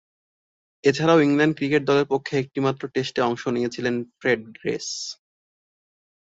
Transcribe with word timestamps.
এছাড়াও 0.83 1.19
England 1.21 1.53
cricket 1.57 1.83
দলের 1.85 2.07
পক্ষে 2.09 2.33
একটিমাত্র 2.37 2.83
টেস্টে 2.93 3.21
অংশ 3.21 3.43
নিয়েছিলেন 3.47 3.95
ফ্রেড 4.19 4.41
গ্রেস। 4.57 4.87